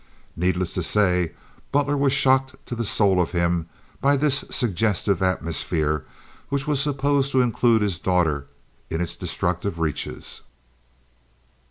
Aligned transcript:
Needless 0.35 0.73
to 0.73 0.81
say, 0.81 1.33
Butler 1.71 1.95
was 1.95 2.11
shocked 2.11 2.55
to 2.65 2.73
the 2.73 2.87
soul 2.87 3.21
of 3.21 3.33
him 3.33 3.69
by 4.01 4.17
this 4.17 4.43
suggestive 4.49 5.21
atmosphere 5.21 6.05
which 6.49 6.65
was 6.65 6.81
supposed 6.81 7.31
to 7.33 7.41
include 7.41 7.83
his 7.83 7.99
daughter 7.99 8.47
in 8.89 8.99
its 8.99 9.15
destructive 9.15 9.77
reaches. 9.77 10.41